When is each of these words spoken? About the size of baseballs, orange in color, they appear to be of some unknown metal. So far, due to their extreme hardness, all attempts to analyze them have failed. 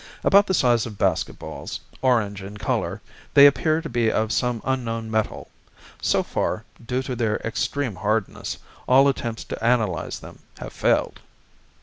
About 0.23 0.47
the 0.47 0.55
size 0.55 0.87
of 0.87 0.97
baseballs, 0.97 1.79
orange 2.01 2.41
in 2.41 2.57
color, 2.57 3.03
they 3.35 3.45
appear 3.45 3.81
to 3.83 3.87
be 3.87 4.11
of 4.11 4.31
some 4.33 4.59
unknown 4.65 5.11
metal. 5.11 5.51
So 6.01 6.23
far, 6.23 6.63
due 6.83 7.03
to 7.03 7.15
their 7.15 7.35
extreme 7.45 7.97
hardness, 7.97 8.57
all 8.87 9.07
attempts 9.07 9.43
to 9.43 9.63
analyze 9.63 10.17
them 10.19 10.39
have 10.57 10.73
failed. 10.73 11.19